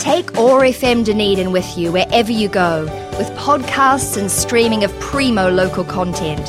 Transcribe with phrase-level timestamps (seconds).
[0.00, 2.84] Take OAR FM Dunedin with you wherever you go,
[3.18, 6.40] with podcasts and streaming of primo local content.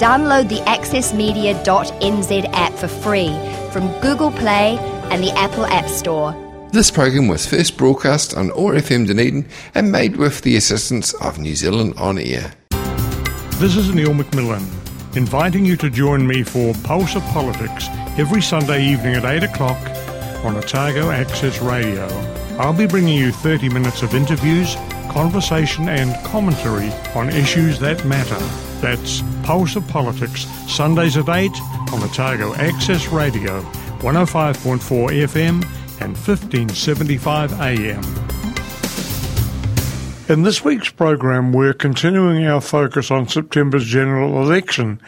[0.00, 3.28] Download the accessmedia.nz app for free
[3.70, 4.76] from Google Play
[5.12, 6.34] and the Apple App Store.
[6.72, 11.38] This program was first broadcast on OAR FM Dunedin and made with the assistance of
[11.38, 12.52] New Zealand On Air.
[13.60, 14.66] This is Neil McMillan,
[15.16, 17.86] inviting you to join me for Pulse of Politics
[18.18, 19.78] every Sunday evening at 8 o'clock
[20.44, 22.08] on Otago Access Radio.
[22.60, 24.76] I'll be bringing you 30 minutes of interviews,
[25.10, 28.36] conversation, and commentary on issues that matter.
[28.82, 31.50] That's Pulse of Politics, Sundays at 8
[31.90, 33.62] on the Otago Access Radio,
[34.00, 34.78] 105.4
[35.24, 35.64] FM
[36.02, 38.19] and 1575 AM.
[40.30, 45.00] In this week's program, we're continuing our focus on September's general election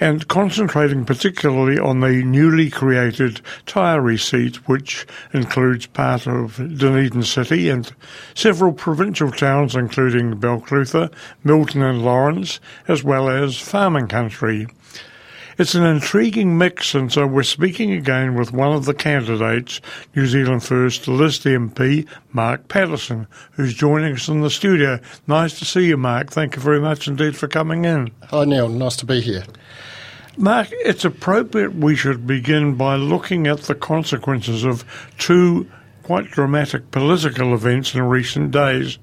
[0.00, 7.68] and concentrating particularly on the newly created Taieri seat, which includes part of Dunedin City
[7.68, 7.94] and
[8.34, 11.12] several provincial towns, including Balclutha,
[11.44, 14.66] Milton and Lawrence, as well as farming country.
[15.56, 19.80] It's an intriguing mix, and so we're speaking again with one of the candidates,
[20.16, 24.98] New Zealand First List MP, Mark Patterson, who's joining us in the studio.
[25.28, 26.30] Nice to see you, Mark.
[26.30, 28.10] Thank you very much indeed for coming in.
[28.30, 28.68] Hi, Neil.
[28.68, 29.44] Nice to be here.
[30.36, 34.84] Mark, it's appropriate we should begin by looking at the consequences of
[35.18, 35.70] two
[36.02, 38.98] quite dramatic political events in recent days.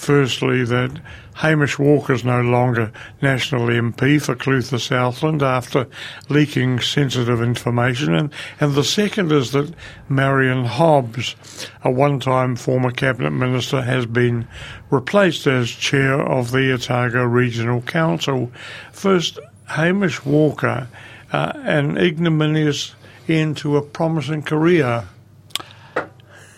[0.00, 0.98] Firstly, that
[1.34, 5.86] Hamish Walker is no longer National MP for Clutha Southland after
[6.30, 8.14] leaking sensitive information.
[8.14, 9.74] And, and the second is that
[10.08, 11.36] Marian Hobbs,
[11.84, 14.48] a one time former Cabinet Minister, has been
[14.88, 18.50] replaced as chair of the Otago Regional Council.
[18.92, 20.88] First, Hamish Walker,
[21.30, 22.94] uh, an ignominious
[23.28, 25.04] end to a promising career.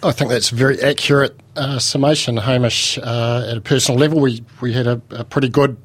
[0.03, 2.99] I think that's a very accurate uh, summation, Hamish.
[2.99, 5.77] Uh, at a personal level, we we had a, a pretty good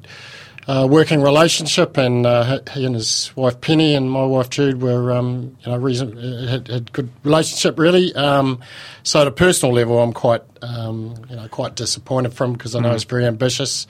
[0.66, 5.12] uh, working relationship, and uh, he and his wife Penny and my wife Jude were,
[5.12, 6.16] um, you know, reason
[6.46, 8.14] had, had good relationship really.
[8.14, 8.60] Um,
[9.02, 12.80] so at a personal level, I'm quite, um, you know, quite disappointed from because I
[12.80, 12.94] know mm.
[12.94, 13.86] he's very ambitious.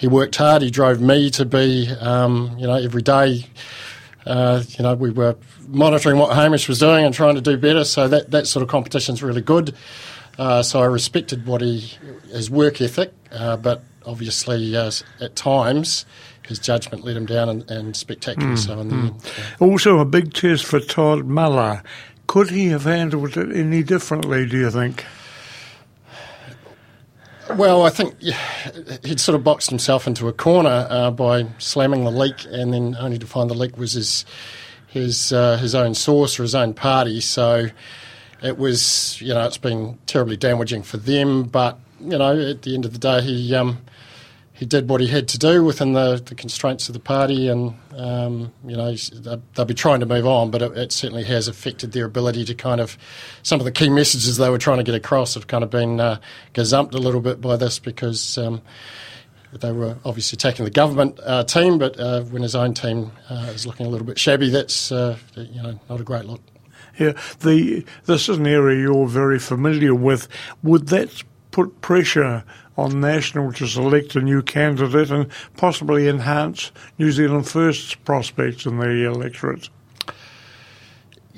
[0.00, 0.62] He worked hard.
[0.62, 3.46] He drove me to be, um, you know, every day.
[4.26, 5.36] Uh, you know, we were
[5.68, 7.84] monitoring what Hamish was doing and trying to do better.
[7.84, 9.74] So that, that sort of competition is really good.
[10.38, 11.92] Uh, so I respected what he
[12.30, 16.04] his work ethic, uh, but obviously uh, at times
[16.46, 18.52] his judgment let him down and, and spectacular.
[18.52, 19.08] Mm, so in the mm.
[19.08, 19.66] end, yeah.
[19.66, 21.82] also a big test for Todd Muller.
[22.26, 24.46] Could he have handled it any differently?
[24.46, 25.04] Do you think?
[27.54, 28.20] Well, I think
[29.04, 32.96] he'd sort of boxed himself into a corner uh, by slamming the leak, and then
[32.98, 34.24] only to find the leak was his
[34.88, 37.20] his uh, his own source or his own party.
[37.20, 37.68] So
[38.42, 41.44] it was, you know, it's been terribly damaging for them.
[41.44, 43.78] But you know, at the end of the day, he um,
[44.56, 47.74] he did what he had to do within the, the constraints of the party, and
[47.94, 48.94] um, you know
[49.54, 52.54] they'll be trying to move on, but it, it, certainly has affected their ability to
[52.54, 52.96] kind of
[53.42, 56.00] some of the key messages they were trying to get across have kind of been
[56.00, 56.18] uh,
[56.54, 58.38] gazumped a little bit by this because.
[58.38, 58.62] Um,
[59.52, 63.52] they were obviously attacking the government uh, team, but uh, when his own team uh,
[63.54, 66.42] is looking a little bit shabby, that's uh, you know not a great look.
[66.98, 70.28] Yeah, the this is an area you're very familiar with.
[70.62, 71.22] Would that
[71.52, 72.44] put pressure
[72.76, 75.26] on National to select a new candidate and
[75.56, 79.68] possibly enhance New Zealand First's prospects in the electorate?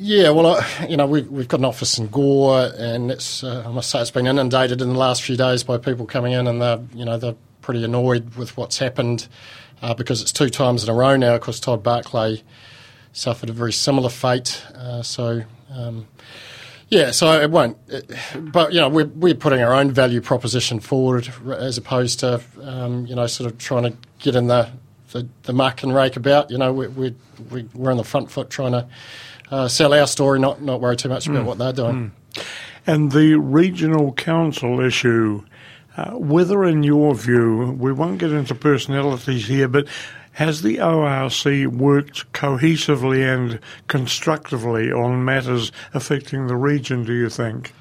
[0.01, 3.71] Yeah, well, you know, we've, we've got an office in Gore, and it's, uh, I
[3.73, 6.63] must say it's been inundated in the last few days by people coming in, and
[6.63, 9.27] they're, you know, they're pretty annoyed with what's happened
[9.83, 11.35] uh, because it's two times in a row now.
[11.35, 12.45] Of course, Todd Barclay
[13.13, 14.65] suffered a very similar fate.
[14.73, 15.43] Uh, so,
[15.75, 16.07] um,
[16.91, 17.77] yeah, so it won't.
[17.89, 22.43] It, but you know, we're we're putting our own value proposition forward as opposed to
[22.63, 24.71] um, you know sort of trying to get in the,
[25.13, 26.51] the, the muck and rake about.
[26.51, 27.15] You know, we we
[27.75, 28.89] we're on the front foot trying to
[29.51, 31.47] uh, sell our story, not not worry too much about mm.
[31.47, 32.13] what they're doing.
[32.35, 32.45] Mm.
[32.87, 35.45] And the regional council issue.
[35.97, 39.89] Uh, whether, in your view, we won't get into personalities here, but
[40.39, 43.59] has the ORC worked cohesively and
[43.89, 47.73] constructively on matters affecting the region, do you think?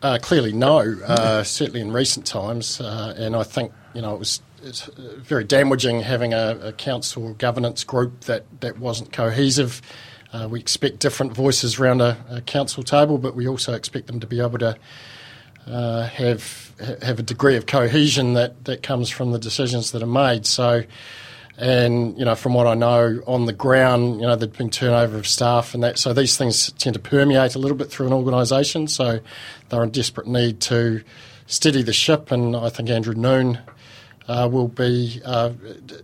[0.00, 0.94] Uh, clearly, no.
[1.04, 5.42] Uh, certainly in recent times, uh, and I think you know it was it's very
[5.42, 9.82] damaging having a, a council governance group that, that wasn't cohesive.
[10.32, 14.20] Uh, we expect different voices around a, a, council table, but we also expect them
[14.20, 14.76] to be able to
[15.66, 16.72] uh, have
[17.02, 20.46] have a degree of cohesion that, that comes from the decisions that are made.
[20.46, 20.84] So
[21.58, 25.18] And you know, from what I know on the ground, you know, there'd been turnover
[25.18, 25.98] of staff and that.
[25.98, 28.86] So these things tend to permeate a little bit through an organisation.
[28.86, 29.18] So
[29.68, 31.02] they're in desperate need to
[31.46, 32.30] steady the ship.
[32.30, 33.58] And I think Andrew Noone
[34.28, 35.50] uh, will be, uh,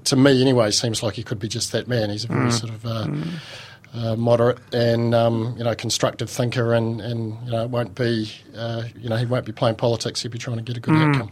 [0.05, 2.11] to me anyway, seems like he could be just that man.
[2.11, 2.53] He's a very mm.
[2.53, 3.29] sort of uh, mm.
[3.97, 8.29] Uh, moderate and um, you know constructive thinker, and, and you know it won't be
[8.57, 10.21] uh, you know he won't be playing politics.
[10.21, 11.15] He'll be trying to get a good mm.
[11.15, 11.31] outcome.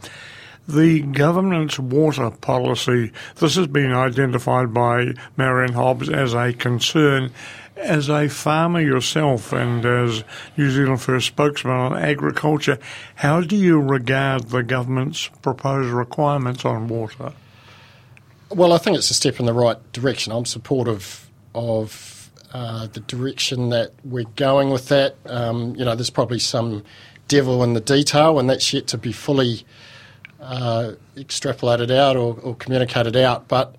[0.68, 7.30] The government's water policy, this has been identified by Marian Hobbs as a concern.
[7.74, 10.22] As a farmer yourself and as
[10.56, 12.78] New Zealand First spokesman on agriculture,
[13.16, 17.32] how do you regard the government's proposed requirements on water?
[18.50, 20.32] Well, I think it's a step in the right direction.
[20.32, 25.16] I'm supportive of uh, the direction that we're going with that.
[25.26, 26.84] Um, you know, there's probably some
[27.26, 29.64] devil in the detail, and that's yet to be fully
[30.42, 33.48] uh, extrapolated out or, or, communicated out.
[33.48, 33.76] But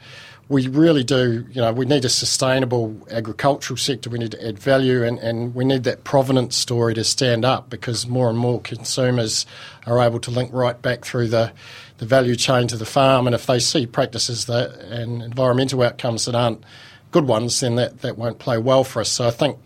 [0.50, 4.10] we really do, you know, we need a sustainable agricultural sector.
[4.10, 7.70] We need to add value, and, and we need that provenance story to stand up
[7.70, 9.46] because more and more consumers
[9.86, 11.52] are able to link right back through the
[12.00, 13.28] the value chain to the farm.
[13.28, 16.64] And if they see practices that and environmental outcomes that aren't
[17.12, 19.10] good ones, then that, that won't play well for us.
[19.10, 19.60] So I think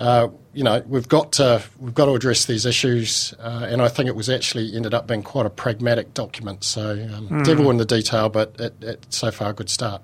[0.00, 3.88] uh, you know, we've got to we've got to address these issues, uh, and I
[3.88, 6.64] think it was actually ended up being quite a pragmatic document.
[6.64, 7.44] So, um, mm.
[7.44, 10.02] devil in the detail, but it, it, so far a good start.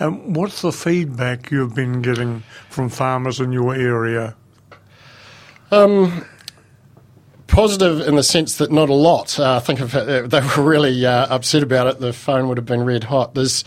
[0.00, 4.34] Um, what's the feedback you've been getting from farmers in your area?
[5.70, 6.26] Um,
[7.46, 9.38] positive in the sense that not a lot.
[9.38, 12.58] Uh, I think if uh, they were really uh, upset about it, the phone would
[12.58, 13.34] have been red hot.
[13.34, 13.64] There's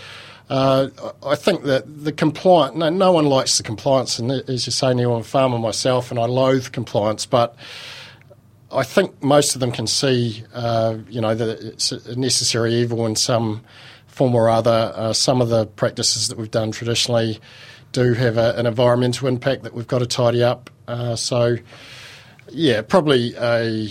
[0.49, 0.89] uh,
[1.25, 4.93] I think that the compliance, no, no, one likes the compliance, and as you say,
[4.93, 7.55] Neil, I'm a farmer myself, and I loathe compliance, but
[8.71, 13.05] I think most of them can see, uh, you know, that it's a necessary evil
[13.05, 13.63] in some
[14.07, 14.93] form or other.
[14.95, 17.39] Uh, some of the practices that we've done traditionally
[17.91, 20.69] do have a, an environmental impact that we've got to tidy up.
[20.87, 21.57] Uh, so,
[22.49, 23.89] yeah, probably a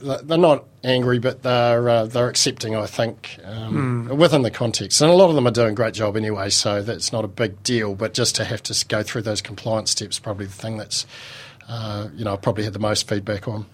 [0.00, 2.76] they're not angry, but they're uh, they're accepting.
[2.76, 4.16] I think um, mm.
[4.16, 6.82] within the context, and a lot of them are doing a great job anyway, so
[6.82, 7.94] that's not a big deal.
[7.94, 11.06] But just to have to go through those compliance steps, probably the thing that's
[11.68, 13.66] uh, you know I probably had the most feedback on.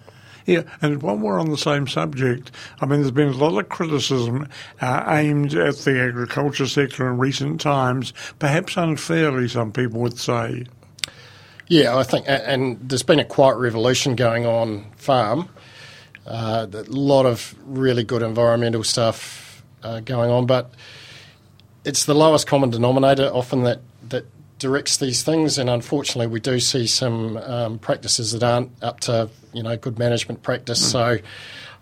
[0.45, 3.69] Yeah, and while we're on the same subject, I mean, there's been a lot of
[3.69, 4.49] criticism
[4.81, 10.65] uh, aimed at the agriculture sector in recent times, perhaps unfairly, some people would say.
[11.69, 15.47] Yeah, I think, and there's been a quiet revolution going on farm.
[16.25, 20.71] Uh, a lot of really good environmental stuff uh, going on, but
[21.83, 24.25] it's the lowest common denominator often that, that
[24.59, 29.29] directs these things, and unfortunately, we do see some um, practices that aren't up to
[29.51, 30.79] you know good management practice.
[30.79, 30.91] Mm.
[30.91, 31.17] So,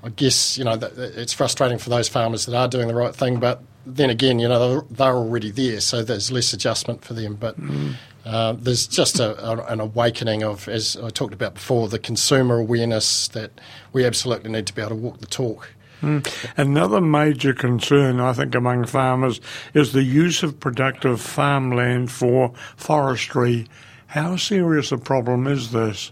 [0.03, 3.39] I guess you know it's frustrating for those farmers that are doing the right thing,
[3.39, 7.35] but then again, you know they're, they're already there, so there's less adjustment for them.
[7.35, 7.93] But mm.
[8.25, 12.59] Uh, there's just a, a, an awakening of, as I talked about before, the consumer
[12.59, 13.51] awareness that
[13.93, 15.69] we absolutely need to be able to walk the talk.
[16.01, 16.27] Mm.
[16.57, 19.39] Another major concern, I think, among farmers
[19.73, 23.67] is the use of productive farmland for forestry.
[24.07, 26.11] How serious a problem is this?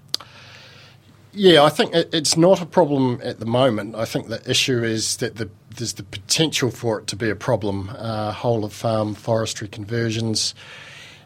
[1.32, 3.96] Yeah, I think it's not a problem at the moment.
[3.96, 7.36] I think the issue is that the, there's the potential for it to be a
[7.36, 7.92] problem.
[7.96, 10.56] Uh, whole of farm forestry conversions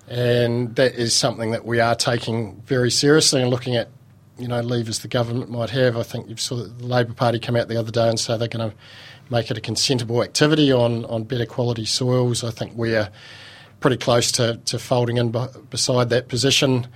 [0.07, 3.89] and that is something that we are taking very seriously and looking at,
[4.37, 5.97] you know, levers the government might have.
[5.97, 8.47] I think you saw the Labor Party come out the other day and say they're
[8.47, 8.75] going to
[9.29, 12.43] make it a consentable activity on, on better quality soils.
[12.43, 13.09] I think we're
[13.79, 15.31] pretty close to, to folding in
[15.69, 16.87] beside that position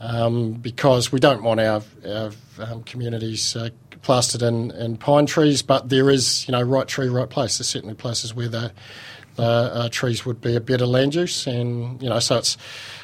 [0.00, 3.70] um, because we don't want our, our um, communities uh,
[4.02, 7.58] plastered in, in pine trees, but there is, you know, right tree, right place.
[7.58, 8.72] There's certainly places where the
[9.38, 11.46] uh, uh, trees would be a better land use.
[11.46, 12.56] And, you know, so it's,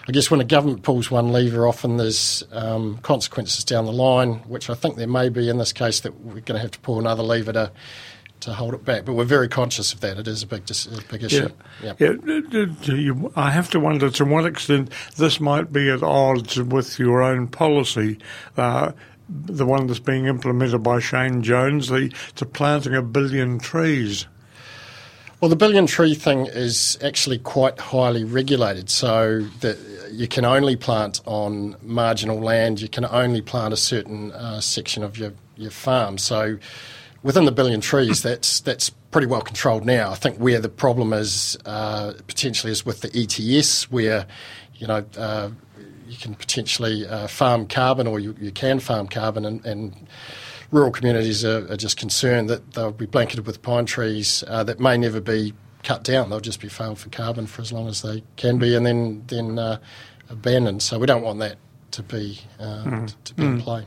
[0.09, 4.35] I guess when a government pulls one lever, often there's um, consequences down the line,
[4.49, 6.81] which I think there may be in this case that we're going to have to
[6.81, 7.73] pull another lever to
[8.41, 9.05] to hold it back.
[9.05, 10.19] But we're very conscious of that.
[10.19, 11.51] It is a big, a big issue.
[11.83, 11.93] Yeah.
[11.99, 12.15] yeah.
[12.83, 13.13] yeah.
[13.37, 17.49] I have to wonder to what extent this might be at odds with your own
[17.49, 18.19] policy.
[18.57, 18.93] Uh,
[19.29, 24.27] the one that's being implemented by Shane Jones, the to planting a billion trees.
[25.41, 28.91] Well, the billion tree thing is actually quite highly regulated.
[28.91, 29.79] So that
[30.13, 32.83] you can only plant on marginal land.
[32.83, 36.19] You can only plant a certain uh, section of your, your farm.
[36.19, 36.59] So
[37.23, 40.11] within the billion trees, that's that's pretty well controlled now.
[40.11, 44.27] I think where the problem is uh, potentially is with the ETS, where
[44.75, 45.05] you know.
[45.17, 45.51] Uh,
[46.07, 50.09] you can potentially uh, farm carbon, or you, you can farm carbon, and, and
[50.71, 54.79] rural communities are, are, just concerned that they'll be blanketed with pine trees uh, that
[54.81, 56.31] may never be cut down.
[56.31, 59.25] They'll just be failed for carbon for as long as they can be, and then
[59.27, 59.79] then uh,
[60.29, 60.83] abandoned.
[60.83, 61.57] So we don't want that
[61.93, 63.15] to be uh, mm.
[63.25, 63.55] to be mm.
[63.55, 63.87] in play.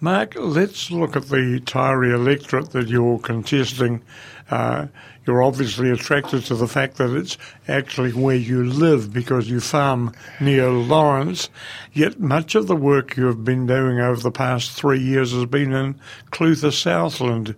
[0.00, 4.02] Mark, let's look at the Taieri electorate that you're contesting.
[4.50, 4.88] Uh,
[5.26, 7.38] you're obviously attracted to the fact that it's
[7.68, 11.48] actually where you live because you farm near Lawrence.
[11.92, 15.46] Yet much of the work you have been doing over the past three years has
[15.46, 16.00] been in
[16.32, 17.54] Clutha Southland.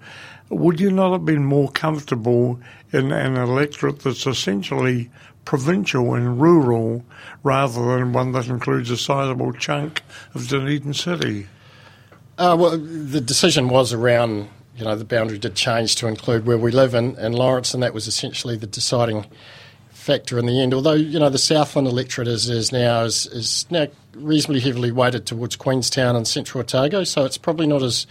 [0.51, 2.61] Would you not have been more comfortable
[2.93, 5.11] in an electorate that's essentially
[5.45, 7.05] provincial and rural
[7.43, 10.03] rather than one that includes a sizable chunk
[10.35, 11.47] of Dunedin City?
[12.39, 16.59] Uh, well, the decision was around, you know, the boundary did change to include where
[16.59, 19.27] we live in, in Lawrence, and that was essentially the deciding
[19.91, 20.75] factor in the end.
[20.75, 25.27] Although, you know, the Southland electorate is, is now is, is now reasonably heavily weighted
[25.27, 28.07] towards Queenstown and Central Otago, so it's probably not as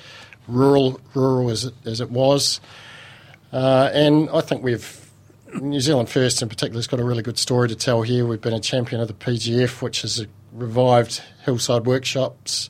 [0.47, 2.61] rural rural as it, as it was.
[3.51, 5.09] Uh, and I think we've
[5.59, 8.25] New Zealand First in particular has got a really good story to tell here.
[8.25, 12.69] We've been a champion of the PGF, which has revived hillside workshops.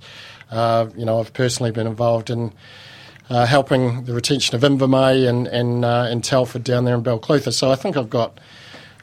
[0.49, 2.53] Uh, you know, I've personally been involved in
[3.31, 7.53] uh, helping the retention of Invermay and and, uh, and Telford down there in Balclutha.
[7.53, 8.37] So I think I've got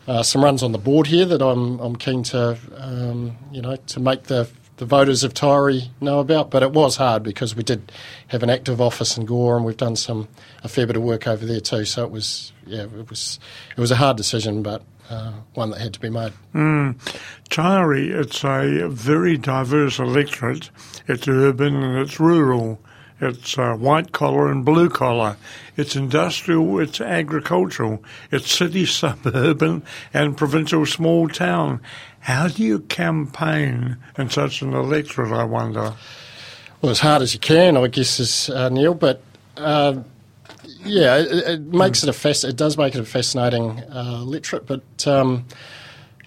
[0.07, 3.77] uh, some runs on the board here that I'm I'm keen to um, you know
[3.77, 6.51] to make the the voters of Taieri know about.
[6.51, 7.91] But it was hard because we did
[8.27, 10.29] have an active office in Gore, and we've done some
[10.63, 11.87] a fair bit of work over there too.
[11.87, 13.41] So it was yeah, it was
[13.75, 16.35] it was a hard decision, but uh, one that had to be made.
[16.55, 16.99] Mm.
[17.49, 20.69] Taieri, it's a very diverse electorate.
[21.07, 22.79] It's urban and it's rural.
[23.21, 25.37] It's uh, white collar and blue collar.
[25.77, 29.83] It's industrial, it's agricultural, it's city, suburban,
[30.15, 31.81] and provincial small town.
[32.21, 35.95] How do you campaign in such an electorate, I wonder?
[36.81, 39.23] Well, as hard as you can, I guess, is uh, Neil, but.
[39.57, 40.03] Uh,
[40.85, 45.07] yeah, it, it makes it a it does make it a fascinating uh, electorate, but
[45.07, 45.45] um,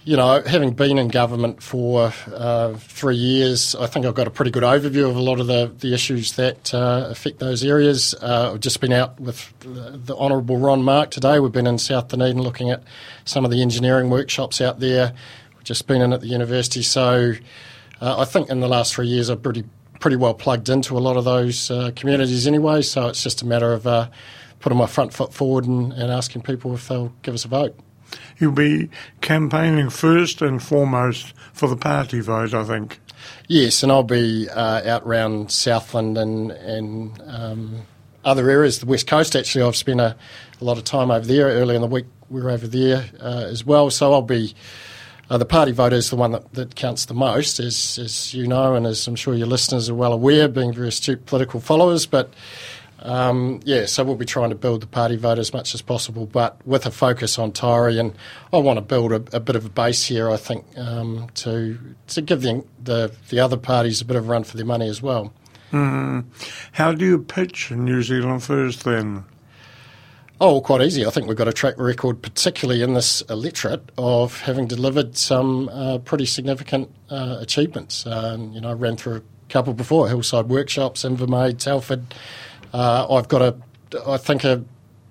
[0.04, 4.30] you know, having been in government for uh, three years, I think I've got a
[4.30, 8.12] pretty good overview of a lot of the, the issues that uh, affect those areas.
[8.20, 11.38] Uh, I've just been out with the Honourable Ron Mark today.
[11.38, 12.82] We've been in South Dunedin looking at
[13.24, 15.12] some of the engineering workshops out there.
[15.54, 16.82] We've just been in at the university.
[16.82, 17.34] So
[18.00, 19.64] uh, I think in the last three years, I've pretty,
[20.00, 22.82] pretty well plugged into a lot of those uh, communities anyway.
[22.82, 24.08] So it's just a matter of uh,
[24.58, 27.78] putting my front foot forward and, and asking people if they'll give us a vote.
[28.38, 28.90] You'll be
[29.20, 33.00] campaigning first and foremost for the party vote, I think.
[33.48, 37.82] Yes, and I'll be uh, out around Southland and, and um,
[38.24, 39.64] other areas, the West Coast actually.
[39.64, 40.16] I've spent a,
[40.60, 41.46] a, lot of time over there.
[41.46, 43.90] Early in the week, we were over there uh, as well.
[43.90, 44.54] So I'll be.
[45.30, 48.46] Uh, the party vote is the one that, that counts the most, as, as you
[48.46, 52.04] know, and as I'm sure your listeners are well aware, being very astute political followers.
[52.04, 52.34] But
[53.02, 56.26] um, yeah, so we'll be trying to build the party vote as much as possible,
[56.26, 57.98] but with a focus on Taieri.
[57.98, 58.14] And
[58.52, 61.78] I want to build a, a bit of a base here, I think, um, to
[62.08, 64.88] to give the, the, the other parties a bit of a run for their money
[64.88, 65.32] as well.
[65.72, 66.24] Mm.
[66.72, 69.24] How do you pitch New Zealand First then?
[70.40, 71.06] Oh, quite easy.
[71.06, 75.68] I think we've got a track record, particularly in this electorate, of having delivered some
[75.68, 78.06] uh, pretty significant uh, achievements.
[78.06, 82.12] Uh, you know, I ran through a couple before Hillside Workshops, Invermay, Telford.
[82.72, 83.56] Uh, I've got a,
[84.06, 84.64] I think, a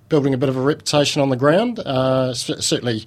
[0.09, 1.79] building a bit of a reputation on the ground.
[1.79, 3.05] Uh, certainly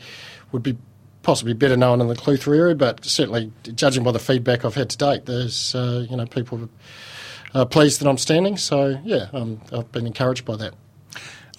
[0.53, 0.77] would be
[1.23, 4.91] possibly better known in the Clutha area, but certainly judging by the feedback I've had
[4.91, 6.69] to date, there's uh, you know people
[7.55, 8.57] are pleased that I'm standing.
[8.57, 10.75] So yeah, um, I've been encouraged by that.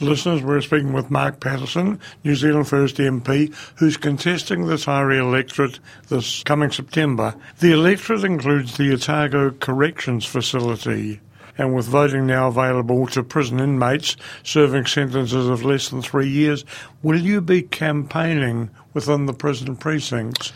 [0.02, 5.80] Listeners, we're speaking with Mark Patterson, New Zealand First MP, who's contesting the Taieri electorate
[6.10, 7.34] this coming September.
[7.60, 11.22] The electorate includes the Otago Corrections Facility
[11.57, 16.65] and with voting now available to prison inmates serving sentences of less than three years,
[17.01, 20.51] will you be campaigning within the prison precincts?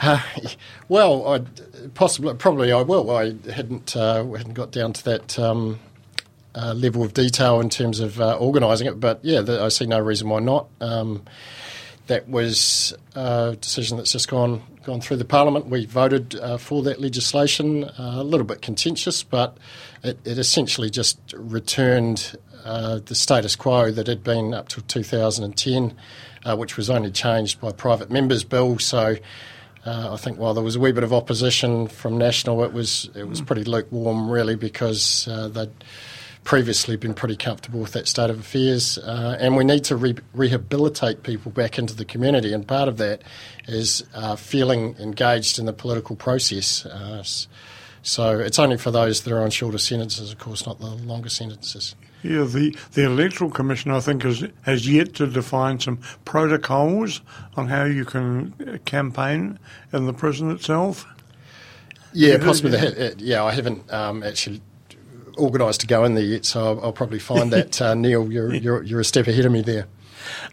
[0.00, 0.20] Uh,
[0.88, 3.10] well, I'd, possibly, probably I will.
[3.10, 5.78] I hadn't uh, hadn't got down to that um,
[6.54, 9.86] uh, level of detail in terms of uh, organising it, but yeah, the, I see
[9.86, 10.68] no reason why not.
[10.80, 11.24] Um,
[12.06, 15.66] that was a decision that's just gone gone through the parliament.
[15.66, 19.58] We voted uh, for that legislation, uh, a little bit contentious, but
[20.04, 25.94] it, it essentially just returned uh, the status quo that had been up to 2010,
[26.44, 28.78] uh, which was only changed by private members' bill.
[28.78, 29.16] So.
[29.84, 33.08] Uh, I think while there was a wee bit of opposition from national, it was
[33.14, 35.70] it was pretty lukewarm, really, because uh, they'd
[36.46, 38.96] previously been pretty comfortable with that state of affairs.
[38.98, 42.96] Uh, and we need to re- rehabilitate people back into the community, and part of
[42.96, 43.20] that
[43.68, 46.86] is uh, feeling engaged in the political process.
[46.86, 47.22] Uh,
[48.02, 51.28] So it's only for those that are on shorter sentences, of course, not the longer
[51.28, 51.96] sentences.
[52.22, 57.20] Yeah, the, the Electoral Commission, I think, has, has yet to define some protocols
[57.56, 59.58] on how you can uh, campaign
[59.92, 61.04] in the prison itself.
[62.12, 62.78] Yeah, possibly.
[62.78, 63.10] yeah.
[63.18, 64.60] Yeah, I haven't um, actually
[65.36, 67.80] organised to go in there yet, so I'll, I'll probably find that.
[67.80, 69.86] Uh, Neil, you're, you're, you're a step ahead of me there.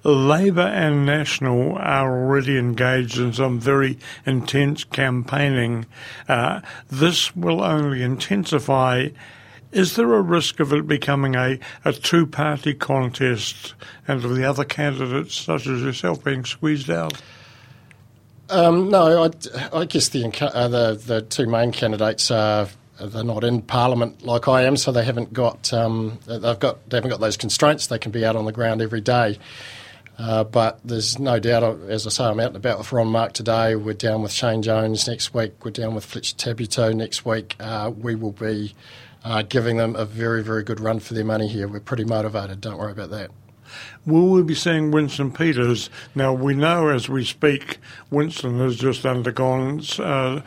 [0.03, 5.85] Labor and National are already engaged in some very intense campaigning.
[6.27, 9.09] Uh, this will only intensify.
[9.71, 13.73] Is there a risk of it becoming a, a two party contest
[14.07, 17.19] and of the other candidates, such as yourself, being squeezed out?
[18.49, 19.29] Um, no, I,
[19.73, 22.67] I guess the, uh, the the two main candidates are
[22.99, 26.97] they're not in Parliament like I am, so they haven't got um, they've got they
[26.97, 27.87] haven't got those constraints.
[27.87, 29.39] They can be out on the ground every day.
[30.17, 33.33] Uh, but there's no doubt, as I say, I'm out and about with Ron Mark
[33.33, 33.75] today.
[33.75, 35.65] We're down with Shane Jones next week.
[35.65, 37.55] We're down with Fletcher Tabuteau next week.
[37.59, 38.75] Uh, we will be
[39.23, 41.67] uh, giving them a very, very good run for their money here.
[41.67, 42.61] We're pretty motivated.
[42.61, 43.31] Don't worry about that.
[44.05, 45.89] Will we be seeing Winston Peters?
[46.13, 47.79] Now, we know as we speak,
[48.11, 50.41] Winston has just undergone uh,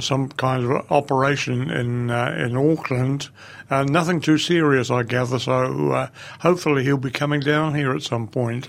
[0.00, 3.28] some kind of operation in uh, in Auckland.
[3.70, 6.08] Uh, nothing too serious, I gather, so uh,
[6.40, 8.68] hopefully he'll be coming down here at some point.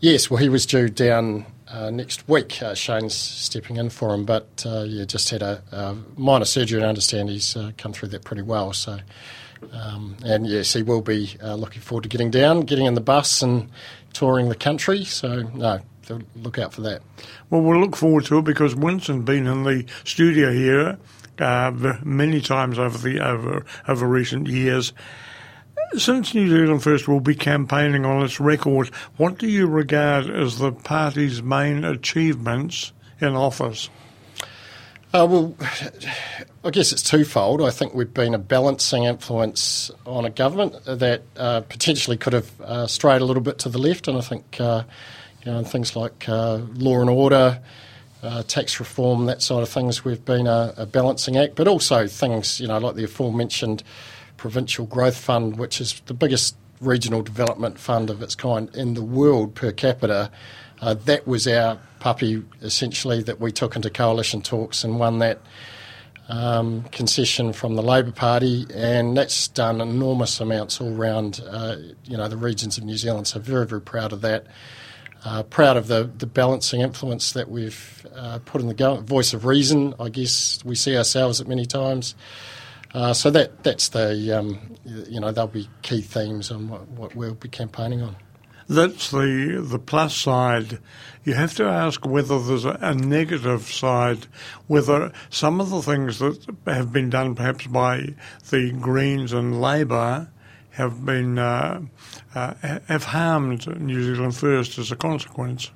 [0.00, 2.62] Yes, well, he was due down uh, next week.
[2.62, 6.78] Uh, Shane's stepping in for him, but uh, yeah, just had a, a minor surgery,
[6.78, 8.72] and I understand he's come through that pretty well.
[8.72, 8.98] So,
[9.72, 13.40] um, and yes, he will be looking forward to getting down, getting in the bus,
[13.40, 13.70] and
[14.12, 15.04] touring the country.
[15.04, 17.02] So, no, th- look out for that.
[17.50, 20.98] Well, we'll look forward to it because Winston's been in the studio here
[21.38, 24.92] uh, many times over the over over recent years.
[25.96, 30.58] Since New Zealand First will be campaigning on its record, what do you regard as
[30.58, 33.88] the party's main achievements in office?
[35.14, 35.54] Uh, well,
[36.64, 37.62] I guess it's twofold.
[37.62, 42.60] I think we've been a balancing influence on a government that uh, potentially could have
[42.60, 44.82] uh, strayed a little bit to the left, and I think uh,
[45.46, 47.60] you know things like uh, law and order,
[48.22, 50.04] uh, tax reform, that sort of things.
[50.04, 53.82] We've been a, a balancing act, but also things you know like the aforementioned
[54.36, 59.02] provincial growth fund, which is the biggest regional development fund of its kind in the
[59.02, 60.30] world per capita.
[60.82, 65.40] Uh, that was our puppy, essentially, that we took into coalition talks and won that
[66.28, 72.16] um, concession from the Labor Party, and that's done enormous amounts all round, uh, you
[72.16, 73.26] know, the regions of New Zealand.
[73.26, 74.46] So very, very proud of that.
[75.26, 79.34] Uh, proud of the, the balancing influence that we've uh, put in the go- voice
[79.34, 79.92] of reason.
[79.98, 82.14] I guess we see ourselves at many times.
[82.94, 87.16] Uh, so that that's the um, you know they'll be key themes on what, what
[87.16, 88.14] we'll be campaigning on.
[88.68, 90.78] That's the the plus side.
[91.24, 94.28] You have to ask whether there's a, a negative side,
[94.68, 98.14] whether some of the things that have been done perhaps by
[98.50, 100.30] the Greens and Labor
[100.70, 101.80] have been uh,
[102.36, 105.70] uh, have harmed New Zealand First as a consequence.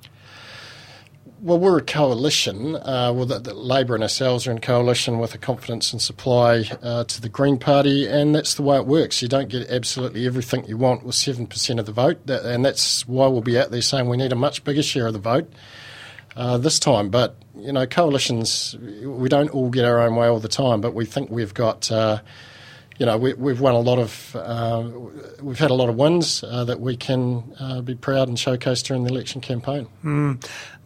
[1.41, 2.75] Well, we're a coalition.
[2.75, 6.69] Uh, well, the, the Labor and ourselves are in coalition with a confidence and supply
[6.83, 9.23] uh, to the Green Party, and that's the way it works.
[9.23, 12.63] You don't get absolutely everything you want with seven percent of the vote, that, and
[12.63, 15.19] that's why we'll be out there saying we need a much bigger share of the
[15.19, 15.51] vote
[16.35, 17.09] uh, this time.
[17.09, 20.93] But you know, coalitions, we don't all get our own way all the time, but
[20.93, 21.91] we think we've got.
[21.91, 22.19] Uh,
[23.01, 24.87] you know, we, we've won a lot of, uh,
[25.41, 28.83] we've had a lot of wins uh, that we can uh, be proud and showcase
[28.83, 29.87] during the election campaign.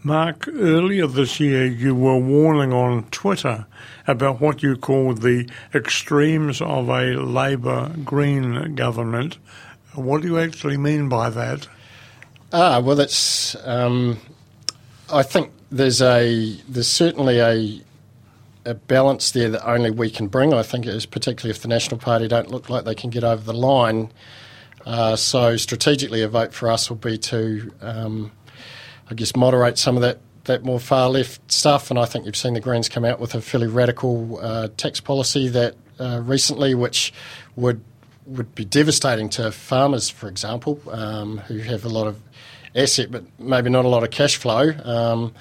[0.01, 3.65] Mark, earlier this year you were warning on Twitter
[4.07, 9.37] about what you called the extremes of a Labor Green government.
[9.93, 11.67] What do you actually mean by that?
[12.53, 13.57] Ah, well, that's.
[13.67, 14.21] Um,
[15.11, 17.81] I think there's a there's certainly a
[18.65, 20.53] a balance there that only we can bring.
[20.53, 23.43] I think is particularly if the National Party don't look like they can get over
[23.43, 24.11] the line.
[24.85, 28.31] Uh, so strategically, a vote for us will be to, um,
[29.09, 31.89] I guess, moderate some of that that more far left stuff.
[31.89, 34.99] And I think you've seen the Greens come out with a fairly radical uh, tax
[34.99, 37.13] policy that uh, recently, which
[37.55, 37.83] would
[38.25, 42.19] would be devastating to farmers, for example, um, who have a lot of
[42.75, 44.73] asset but maybe not a lot of cash flow.
[44.83, 45.33] Um,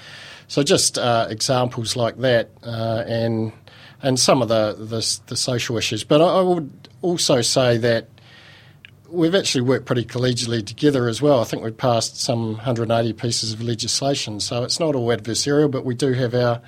[0.47, 3.51] so just uh, examples like that, uh, and
[4.01, 6.03] and some of the, the the social issues.
[6.03, 8.07] But I, I would also say that
[9.09, 11.39] we've actually worked pretty collegially together as well.
[11.39, 15.85] I think we've passed some 180 pieces of legislation, so it's not all adversarial, but
[15.85, 16.61] we do have our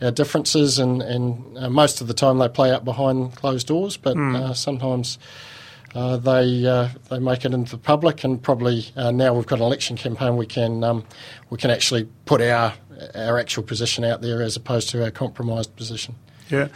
[0.00, 3.96] our differences, and, and uh, most of the time they play out behind closed doors,
[3.96, 5.18] but uh, sometimes
[5.94, 9.58] uh, they uh, they make it into the public, and probably uh, now we've got
[9.58, 11.04] an election campaign, we can um,
[11.50, 12.74] we can actually put our
[13.14, 16.14] our actual position out there as opposed to our compromised position.
[16.50, 16.68] Yeah.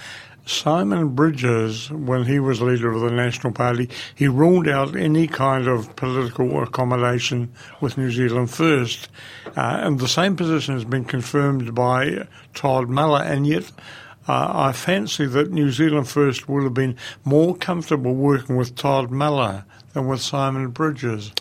[0.44, 5.68] Simon Bridges, when he was leader of the National Party, he ruled out any kind
[5.68, 9.08] of political accommodation with New Zealand First.
[9.56, 13.70] Uh, and the same position has been confirmed by Todd Muller, and yet
[14.28, 19.10] uh, I fancy that New Zealand First would have been more comfortable working with Todd
[19.10, 21.32] Muller than with Simon Bridges.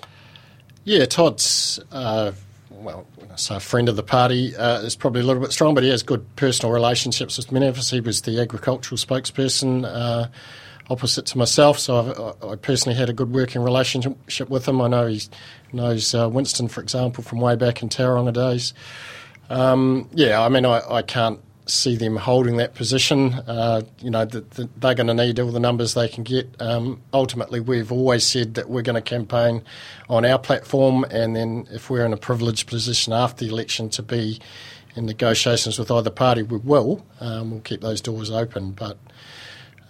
[0.84, 2.32] Yeah, Todd's uh,
[2.72, 5.84] well, so a friend of the party uh, is probably a little bit strong, but
[5.84, 7.92] he has good personal relationships with many of us.
[7.92, 10.28] He was the agricultural spokesperson uh,
[10.90, 14.82] opposite to myself, so I've, i personally had a good working relationship with him.
[14.82, 15.22] I know he
[15.72, 18.74] knows uh, Winston, for example, from way back in Tauranga days.
[19.50, 21.40] Um, yeah, I mean, I, I can't
[21.72, 23.34] see them holding that position.
[23.34, 26.50] Uh, you know, the, the, they're going to need all the numbers they can get.
[26.60, 29.64] Um, ultimately, we've always said that we're going to campaign
[30.10, 34.04] on our platform, and then if we're in a privileged position after the election to
[34.04, 34.40] be
[34.96, 37.06] in negotiations with either party, we will.
[37.20, 38.98] Um, we'll keep those doors open, but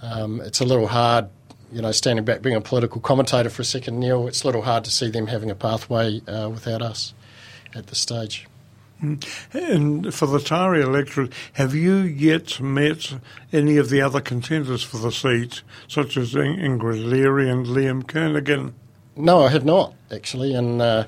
[0.02, 1.30] um, it's a little hard.
[1.72, 4.62] You know, standing back, being a political commentator for a second, Neil, it's a little
[4.62, 7.13] hard to see them having a pathway uh, without us
[7.74, 8.46] at this stage.
[9.01, 13.15] And for the Taieri electorate, have you yet met
[13.51, 18.73] any of the other contenders for the seat, such as Ingrid Leary and Liam Kernaghan?
[19.15, 20.53] No, I have not, actually.
[20.53, 21.05] And uh,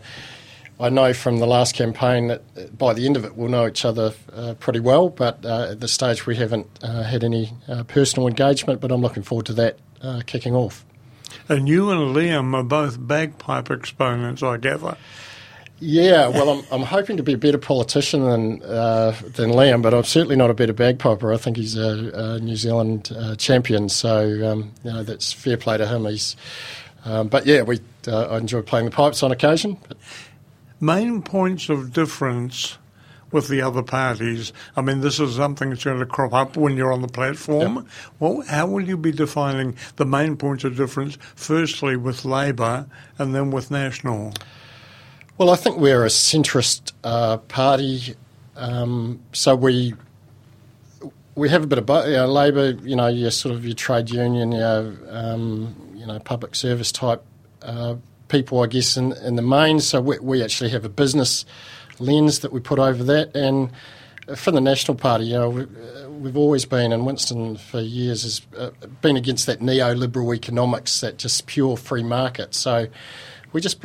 [0.80, 3.68] I know from the last campaign that uh, by the end of it we'll know
[3.68, 7.54] each other uh, pretty well, but uh, at this stage we haven't uh, had any
[7.68, 9.78] uh, personal engagement, but I'm looking forward to that
[10.26, 10.84] kicking off.
[11.48, 14.98] And you and Liam are both bagpipe exponents, I gather.
[15.86, 19.94] Yeah, well, I'm, I'm hoping to be a better politician than uh, than Liam, but
[19.94, 21.34] I'm certainly not a better bagpiper.
[21.34, 25.58] I think he's a, a New Zealand uh, champion, so um, you know that's fair
[25.58, 26.06] play to him.
[26.06, 26.38] He's,
[27.04, 29.78] um, but yeah, we uh, I enjoy playing the pipes on occasion.
[29.86, 29.98] But.
[30.80, 32.78] Main points of difference
[33.34, 34.54] with the other parties.
[34.78, 37.76] I mean, this is something that's going to crop up when you're on the platform.
[37.76, 37.86] Yep.
[38.20, 41.18] Well, how will you be defining the main points of difference?
[41.36, 42.86] Firstly, with Labor,
[43.18, 44.32] and then with National.
[45.38, 48.16] Well, I think we're a centrist uh, party,
[48.56, 49.96] um, so we
[51.34, 52.06] we have a bit of both.
[52.06, 56.20] You know, Labor, you know, your sort of your trade union, your um, you know,
[56.20, 57.24] public service type
[57.64, 57.96] uh,
[58.28, 59.80] people, I guess, in, in the main.
[59.80, 61.46] So we, we actually have a business
[61.98, 63.72] lens that we put over that, and
[64.36, 68.42] for the National Party, you know, we, have always been, and Winston for years has
[68.56, 68.70] uh,
[69.02, 72.54] been against that neoliberal economics, that just pure free market.
[72.54, 72.88] So
[73.54, 73.82] we just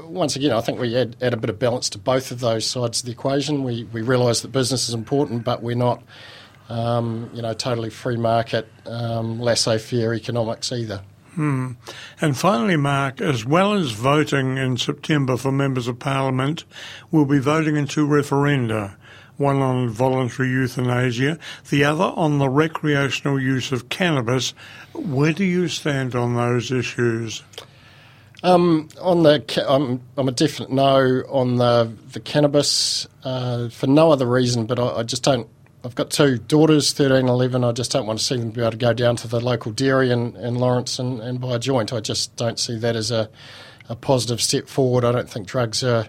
[0.00, 2.66] once again, I think we add, add a bit of balance to both of those
[2.66, 3.64] sides of the equation.
[3.64, 6.02] We we realise that business is important, but we're not,
[6.68, 11.02] um, you know, totally free market, um, laissez-faire economics either.
[11.34, 11.72] Hmm.
[12.20, 16.64] And finally, Mark, as well as voting in September for members of Parliament,
[17.10, 18.96] we'll be voting in two referenda
[19.36, 21.38] one on voluntary euthanasia,
[21.70, 24.54] the other on the recreational use of cannabis.
[24.92, 27.42] Where do you stand on those issues?
[28.44, 34.12] Um, on the, I'm, I'm a definite no on the the cannabis uh, for no
[34.12, 35.48] other reason, but I, I, just don't.
[35.82, 37.64] I've got two daughters, 13 and 11.
[37.64, 39.72] I just don't want to see them be able to go down to the local
[39.72, 41.94] dairy in, in Lawrence and, and buy a joint.
[41.94, 43.30] I just don't see that as a,
[43.88, 45.06] a positive step forward.
[45.06, 46.06] I don't think drugs are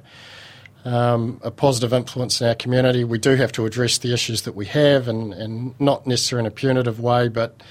[0.83, 3.05] um, a positive influence in our community.
[3.05, 6.51] We do have to address the issues that we have, and, and not necessarily in
[6.51, 7.63] a punitive way, but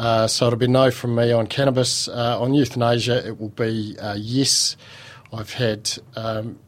[0.00, 2.08] uh, so it'll be no from me on cannabis.
[2.08, 4.74] Uh, on euthanasia, it will be uh, yes.
[5.30, 6.58] I've had, um,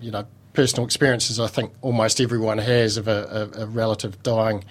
[0.00, 1.38] you know, personal experiences.
[1.38, 4.64] I think almost everyone has of a, a, a relative dying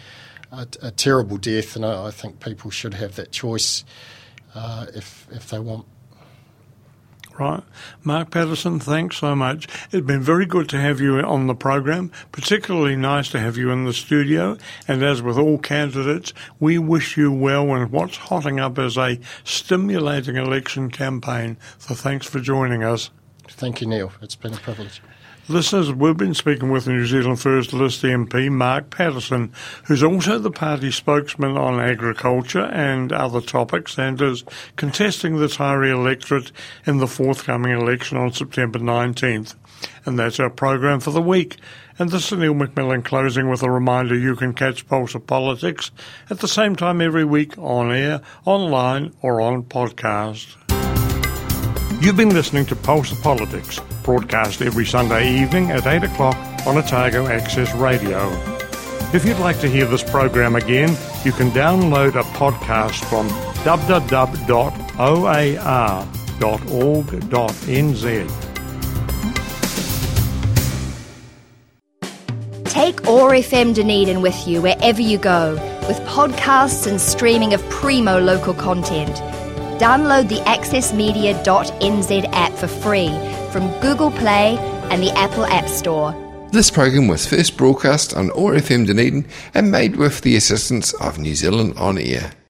[0.51, 3.85] a, a, terrible death, and I, I, think people should have that choice
[4.53, 5.85] uh, if if they want.
[7.39, 7.63] Right.
[8.03, 9.65] Mark Patterson, thanks so much.
[9.93, 13.71] It's been very good to have you on the program, particularly nice to have you
[13.71, 14.57] in the studio.
[14.89, 19.19] And as with all candidates, we wish you well in what's hotting up as a
[19.45, 21.55] stimulating election campaign.
[21.77, 23.09] So thanks for joining us.
[23.47, 24.11] Thank you, Neil.
[24.21, 25.01] It's been a privilege.
[25.49, 29.51] Listeners, we've been speaking with New Zealand First List MP Mark Patterson,
[29.85, 34.43] who's also the party spokesman on agriculture and other topics and is
[34.75, 36.51] contesting the Taieri electorate
[36.85, 39.55] in the forthcoming election on September 19th.
[40.05, 41.57] And that's our program for the week.
[41.97, 45.89] And this is Neil McMillan closing with a reminder you can catch Pulse of Politics
[46.29, 50.57] at the same time every week on air, online, or on podcast.
[52.03, 56.35] You've been listening to Pulse of Politics, broadcast every Sunday evening at 8 o'clock
[56.65, 58.29] on Otago Access Radio.
[59.11, 60.89] If you'd like to hear this program again,
[61.25, 63.27] you can download a podcast from
[63.63, 64.29] www.oar.org.nz.
[72.65, 75.53] Take OAR FM Dunedin with you wherever you go,
[75.87, 79.15] with podcasts and streaming of primo local content.
[79.81, 83.09] Download the accessmedia.nz app for free
[83.51, 84.57] from Google Play
[84.91, 86.15] and the Apple App Store.
[86.51, 91.19] This program was first broadcast on OAR FM Dunedin and made with the assistance of
[91.19, 92.31] New Zealand On Air.